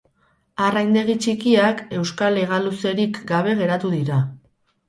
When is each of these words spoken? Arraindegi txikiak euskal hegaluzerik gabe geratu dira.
Arraindegi 0.67 1.15
txikiak 1.25 1.83
euskal 1.99 2.41
hegaluzerik 2.45 3.23
gabe 3.33 3.55
geratu 3.63 3.93
dira. 3.99 4.19